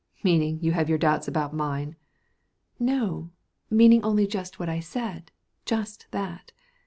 [0.23, 1.95] "Meaning, you have your doubts about mine."
[2.79, 3.29] "No,
[3.69, 5.29] meaning only just what I said
[5.63, 6.51] just that.